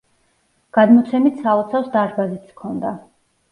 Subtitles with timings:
[0.77, 2.97] გადმოცემით სალოცავს დარბაზიც ჰქონდა.